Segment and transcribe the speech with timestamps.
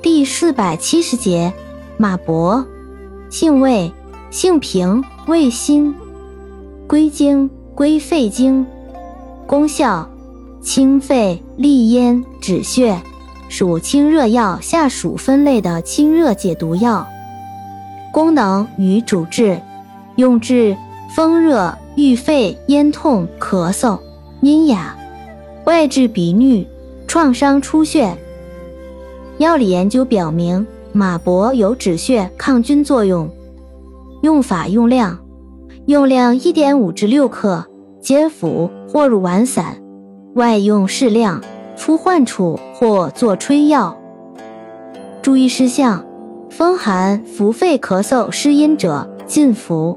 [0.00, 1.52] 第四百七十节，
[1.96, 2.64] 马伯，
[3.30, 3.92] 性味，
[4.30, 5.92] 性平，味辛，
[6.86, 8.64] 归经，归肺经。
[9.44, 10.08] 功效，
[10.62, 13.02] 清肺利咽止血，
[13.48, 17.04] 属清热药下属分类的清热解毒药。
[18.12, 19.60] 功能与主治，
[20.14, 20.76] 用治
[21.16, 23.98] 风热、郁肺、咽痛、咳嗽、
[24.42, 24.96] 阴哑，
[25.64, 26.64] 外治鼻衄、
[27.08, 28.16] 创伤出血。
[29.38, 33.30] 药理研究表明，马勃有止血抗菌作用。
[34.22, 35.16] 用法用量：
[35.86, 37.64] 用量一点五至六克，
[38.00, 39.80] 煎服或入丸散，
[40.34, 41.40] 外用适量，
[41.76, 43.96] 敷患处或做吹药。
[45.22, 46.04] 注意事项：
[46.50, 49.96] 风寒、伏肺、咳嗽、湿阴者禁服。